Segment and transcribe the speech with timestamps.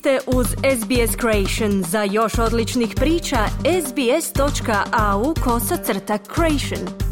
[0.00, 1.82] ste uz SBS Creation.
[1.82, 3.38] Za još odličnih priča,
[3.86, 7.10] sbs.au kosacrta creation.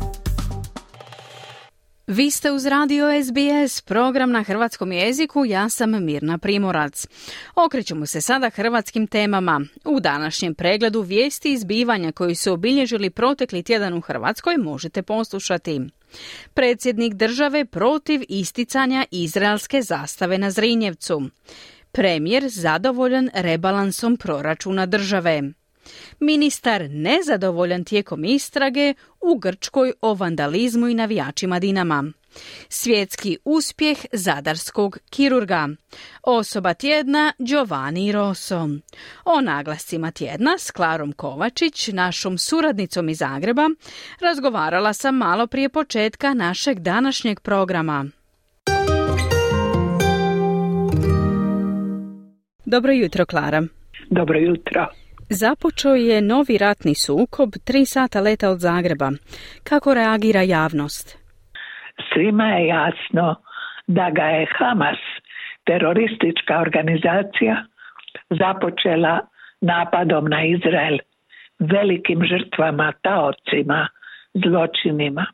[2.06, 7.06] Vi ste uz radio SBS, program na hrvatskom jeziku, ja sam Mirna Primorac.
[7.54, 9.60] Okrećemo se sada hrvatskim temama.
[9.84, 15.80] U današnjem pregledu vijesti izbivanja koji su obilježili protekli tjedan u Hrvatskoj možete poslušati.
[16.54, 21.22] Predsjednik države protiv isticanja izraelske zastave na Zrinjevcu.
[21.98, 25.42] Premijer zadovoljan rebalansom proračuna države.
[26.20, 32.04] Ministar nezadovoljan tijekom istrage u Grčkoj o vandalizmu i navijačima Dinama.
[32.68, 35.68] Svjetski uspjeh zadarskog kirurga.
[36.22, 38.68] Osoba tjedna Giovanni Rosso.
[39.24, 43.68] O naglascima tjedna s Klarom Kovačić, našom suradnicom iz Zagreba,
[44.20, 48.06] razgovarala sam malo prije početka našeg današnjeg programa.
[52.74, 53.62] Dobro jutro, Klara.
[54.10, 54.86] Dobro jutro.
[55.30, 59.10] Započeo je novi ratni sukob tri sata leta od Zagreba.
[59.68, 61.06] Kako reagira javnost?
[62.08, 63.34] Svima je jasno
[63.86, 65.00] da ga je Hamas,
[65.64, 67.56] teroristička organizacija,
[68.30, 69.20] započela
[69.60, 70.98] napadom na Izrael,
[71.58, 73.88] velikim žrtvama, taocima,
[74.34, 75.26] zločinima.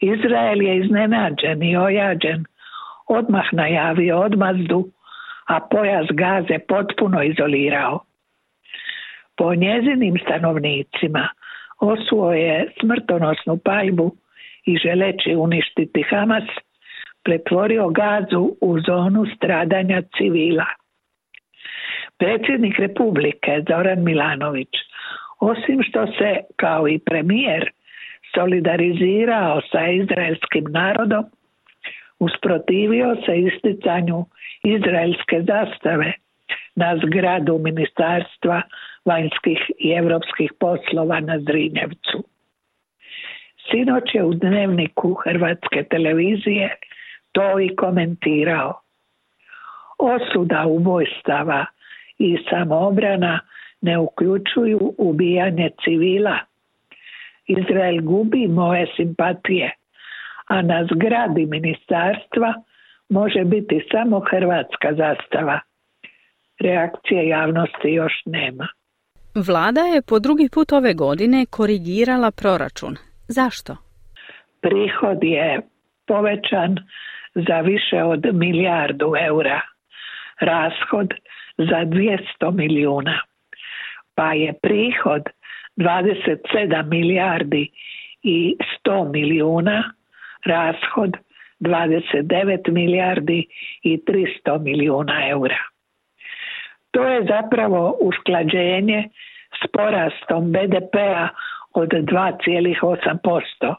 [0.00, 2.44] Izrael je iznenađen i ojađen,
[3.06, 4.95] odmah najavio odmazdu,
[5.46, 8.00] a pojas gaze potpuno izolirao.
[9.36, 11.28] Po njezinim stanovnicima
[11.80, 14.16] osuo je smrtonosnu paljbu
[14.66, 16.44] i želeći uništiti Hamas,
[17.24, 20.66] pretvorio gazu u zonu stradanja civila.
[22.18, 24.68] Predsjednik Republike Zoran Milanović,
[25.40, 27.70] osim što se kao i premijer
[28.34, 31.24] solidarizirao sa izraelskim narodom,
[32.18, 34.24] usprotivio se isticanju
[34.64, 36.12] izraelske zastave
[36.74, 38.62] na zgradu Ministarstva
[39.04, 42.24] vanjskih i europskih poslova na Zrinjevcu.
[43.70, 46.76] Sinoć je u dnevniku Hrvatske televizije
[47.32, 48.80] to i komentirao.
[49.98, 51.66] Osuda ubojstava
[52.18, 53.40] i samoobrana
[53.80, 56.38] ne uključuju ubijanje civila.
[57.46, 59.74] Izrael gubi moje simpatije,
[60.46, 62.54] a na zgradi ministarstva
[63.08, 65.60] može biti samo hrvatska zastava.
[66.60, 68.68] Reakcije javnosti još nema.
[69.34, 72.96] Vlada je po drugi put ove godine korigirala proračun.
[73.28, 73.76] Zašto?
[74.60, 75.60] Prihod je
[76.06, 76.76] povećan
[77.34, 79.60] za više od milijardu eura,
[80.40, 81.14] rashod
[81.58, 83.20] za 200 milijuna,
[84.14, 85.22] pa je prihod
[85.76, 87.70] 27 milijardi
[88.22, 89.92] i 100 milijuna,
[90.46, 91.16] rashod
[91.60, 93.46] 29 milijardi
[93.82, 95.58] i 300 milijuna eura.
[96.90, 99.08] To je zapravo usklađenje
[99.62, 101.28] s porastom BDP-a
[101.72, 103.74] od 2,8%.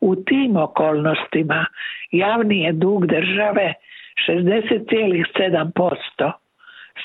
[0.00, 1.66] U tim okolnostima
[2.10, 3.74] javni je dug države
[4.28, 6.32] 60,7%,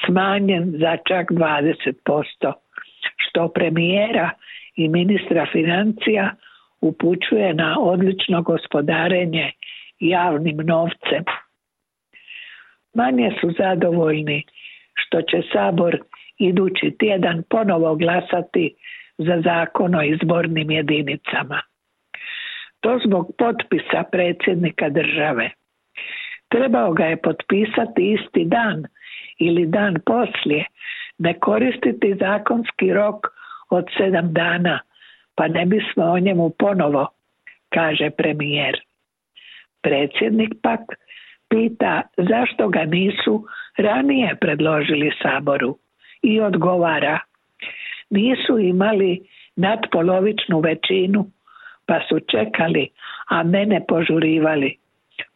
[0.05, 2.53] smanjen za čak 20%,
[3.17, 4.29] što premijera
[4.75, 6.31] i ministra financija
[6.81, 9.51] upućuje na odlično gospodarenje
[9.99, 11.23] javnim novcem.
[12.93, 14.43] Manje su zadovoljni
[14.93, 15.97] što će Sabor
[16.37, 18.75] idući tjedan ponovo glasati
[19.17, 21.61] za zakon o izbornim jedinicama.
[22.79, 25.49] To zbog potpisa predsjednika države.
[26.49, 28.83] Trebao ga je potpisati isti dan
[29.39, 30.65] ili dan poslije,
[31.17, 33.27] ne koristiti zakonski rok
[33.69, 34.79] od sedam dana,
[35.35, 37.07] pa ne bismo o njemu ponovo,
[37.69, 38.81] kaže premijer.
[39.81, 40.79] Predsjednik pak
[41.49, 43.45] pita zašto ga nisu
[43.77, 45.77] ranije predložili Saboru
[46.21, 47.19] i odgovara
[48.09, 49.21] nisu imali
[49.55, 51.25] nadpolovičnu većinu
[51.85, 52.89] pa su čekali,
[53.29, 54.77] a mene požurivali.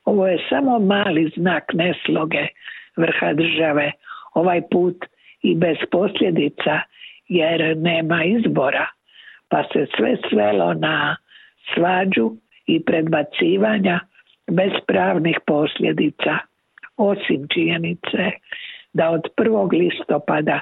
[0.06, 2.47] Ovo je samo mali znak nesloge
[2.97, 3.92] vrha države,
[4.33, 5.06] ovaj put
[5.42, 6.80] i bez posljedica
[7.27, 8.88] jer nema izbora,
[9.56, 11.16] pa se sve svelo na
[11.74, 12.31] svađu
[12.66, 14.00] i predbacivanja
[14.52, 16.38] bez pravnih posljedica,
[16.98, 18.24] osim činjenice
[18.94, 19.72] da od 1.
[19.72, 20.62] listopada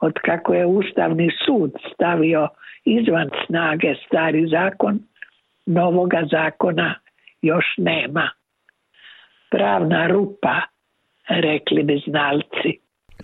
[0.00, 2.48] od kako je Ustavni sud stavio
[2.84, 4.98] izvan snage stari zakon,
[5.66, 6.94] novoga zakona
[7.42, 8.30] još nema.
[9.50, 10.60] Pravna rupa,
[11.28, 12.78] rekli bi znalci.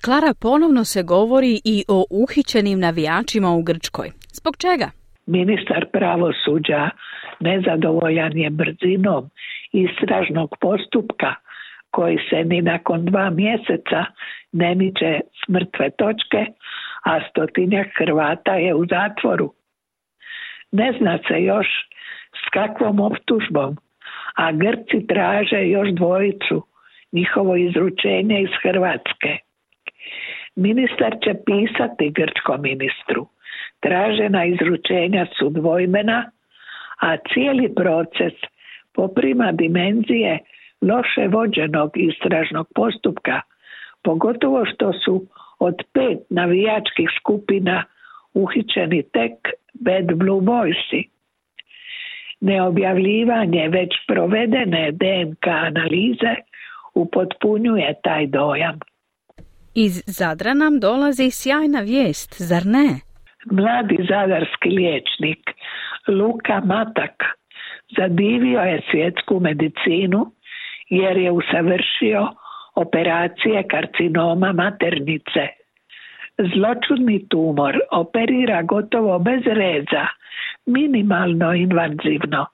[0.05, 4.11] Klara, ponovno se govori i o uhićenim navijačima u Grčkoj.
[4.33, 5.00] Zbog čega?
[5.31, 6.91] Ministar pravosuđa
[7.41, 9.31] nezadovoljan je brzinom
[9.73, 11.35] istražnog postupka
[11.91, 14.05] koji se ni nakon dva mjeseca
[14.53, 16.47] ne miče s mrtve točke,
[17.05, 19.53] a stotinjak Hrvata je u zatvoru.
[20.73, 21.67] Ne zna se još
[22.47, 23.76] s kakvom optužbom,
[24.35, 26.67] a Grci traže još dvojicu,
[27.12, 29.38] njihovo izručenje iz Hrvatske.
[30.56, 33.26] Ministar će pisati grčkom ministru.
[33.81, 36.31] Tražena izručenja su dvojmena,
[37.00, 38.32] a cijeli proces
[38.94, 40.38] poprima dimenzije
[40.82, 43.41] loše vođenog istražnog postupka,
[44.03, 45.27] pogotovo što su
[45.59, 47.85] od pet navijačkih skupina
[48.35, 49.32] uhićeni tek
[49.75, 51.09] Bad Blue Boysi.
[52.41, 56.35] Neobjavljivanje već provedene DNK analize
[56.94, 58.79] upotpunjuje taj dojam.
[59.75, 63.10] Iz Zadra nam dolazi sjajna vijest, zar ne?
[63.47, 65.51] Mladi zadarski liječnik
[66.09, 67.25] Luka Matak
[67.97, 70.33] zadivio je svjetsku medicinu
[70.89, 72.29] jer je usavršio
[72.75, 75.47] operacije karcinoma maternice.
[76.39, 80.07] Zločudni tumor operira gotovo bez reza,
[80.67, 82.47] minimalno invazivno,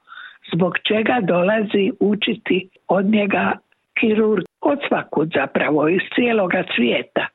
[0.53, 3.53] zbog čega dolazi učiti od njega
[4.01, 7.27] kirurg od svakud zapravo iz cijeloga svijeta.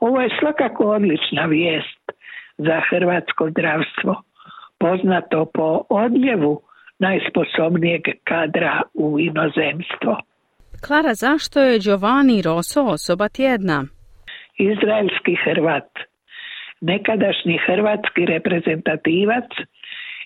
[0.00, 2.01] Ovo je svakako odlična vijest
[2.66, 4.22] za hrvatsko zdravstvo,
[4.78, 6.62] poznato po odljevu
[6.98, 10.12] najsposobnijeg kadra u inozemstvo.
[10.86, 13.84] Klara, zašto je Giovanni Rosso osoba tjedna?
[14.58, 15.90] Izraelski Hrvat,
[16.80, 19.50] nekadašnji hrvatski reprezentativac,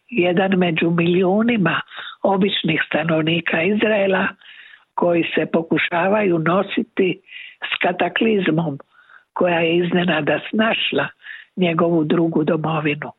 [0.08, 1.80] jedan među milijunima
[2.22, 4.28] običnih stanovnika Izraela
[4.94, 7.20] koji se pokušavaju nositi
[7.70, 8.78] s kataklizmom
[9.32, 11.08] koja je iznenada snašla
[11.56, 13.12] njegovu drugu domovinu.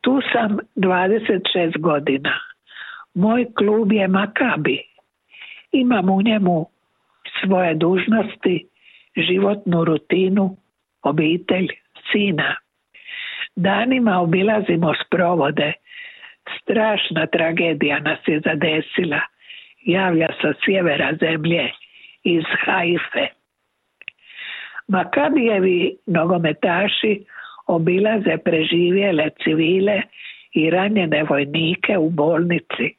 [0.00, 2.40] Tu sam 26 godina.
[3.14, 4.82] Moj klub je Makabi.
[5.72, 6.66] Imam u njemu
[7.40, 8.66] svoje dužnosti,
[9.16, 10.56] životnu rutinu,
[11.02, 11.68] obitelj,
[12.12, 12.56] sina.
[13.56, 15.72] Danima obilazimo sprovode.
[16.62, 19.20] Strašna tragedija nas je zadesila.
[19.84, 21.70] Javlja sa sjevera zemlje,
[22.24, 23.26] iz Haife.
[24.88, 27.24] Makabijevi nogometaši
[27.66, 30.02] obilaze preživjele civile
[30.52, 32.96] i ranjene vojnike u bolnici.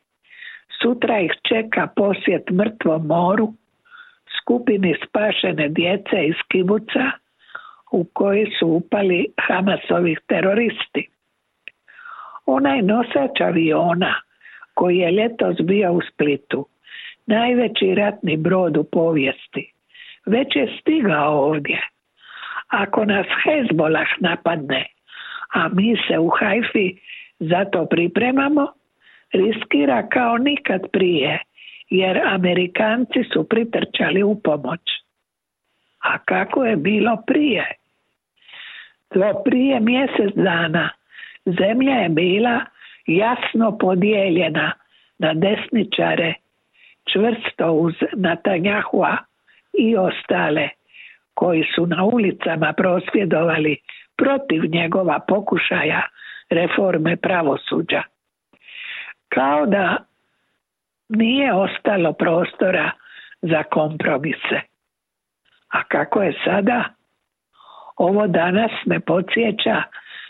[0.81, 3.53] Sutra ih čeka posjet mrtvom moru,
[4.41, 7.11] skupini spašene djece iz kibuca
[7.91, 11.09] u koji su upali Hamasovih teroristi.
[12.45, 14.15] Onaj nosač aviona
[14.73, 16.67] koji je ljetos bio u Splitu,
[17.25, 19.74] najveći ratni brod u povijesti,
[20.25, 21.81] već je stigao ovdje
[22.67, 24.85] ako nas Hezbolah napadne,
[25.53, 26.97] a mi se u Hajfi
[27.39, 28.67] zato pripremamo,
[29.33, 31.39] riskira kao nikad prije,
[31.89, 34.81] jer Amerikanci su pritrčali u pomoć.
[36.03, 37.71] A kako je bilo prije?
[39.13, 40.89] To prije mjesec dana
[41.45, 42.65] zemlja je bila
[43.07, 44.71] jasno podijeljena
[45.19, 46.33] na desničare,
[47.11, 49.17] čvrsto uz Natanjahua
[49.77, 50.69] i ostale
[51.33, 53.77] koji su na ulicama prosvjedovali
[54.17, 56.01] protiv njegova pokušaja
[56.49, 58.03] reforme pravosuđa.
[59.29, 59.97] Kao da
[61.09, 62.91] nije ostalo prostora
[63.41, 64.61] za kompromise.
[65.69, 66.83] A kako je sada?
[67.97, 69.83] Ovo danas me podsjeća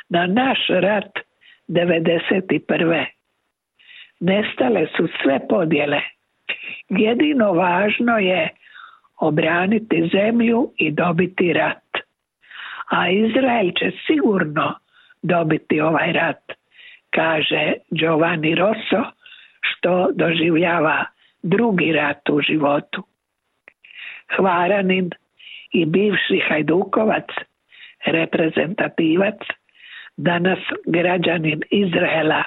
[0.09, 1.19] na naš rat
[1.67, 3.05] 91.
[4.19, 6.01] Nestale su sve podjele.
[6.89, 8.49] Jedino važno je
[9.17, 11.83] obraniti zemlju i dobiti rat.
[12.89, 14.73] A Izrael će sigurno
[15.21, 16.43] dobiti ovaj rat,
[17.09, 19.03] kaže Giovanni Rosso,
[19.61, 21.05] što doživljava
[21.43, 23.03] drugi rat u životu.
[24.35, 25.09] Hvaranin
[25.71, 27.25] i bivši Hajdukovac,
[28.05, 29.39] reprezentativac,
[30.17, 32.43] danas građanin Izraela,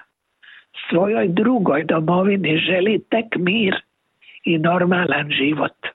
[0.91, 3.75] svojoj drugoj domovini želi tek mir
[4.45, 5.88] i normalan život.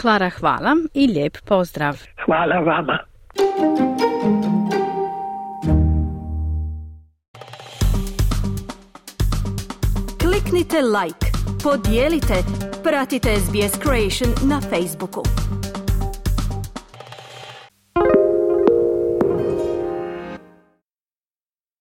[0.00, 2.02] Klara, hvala i lijep pozdrav.
[2.24, 2.98] Hvala vama.
[10.20, 11.26] Kliknite like,
[11.62, 12.34] podijelite,
[12.82, 15.22] pratite SBS Creation na Facebooku.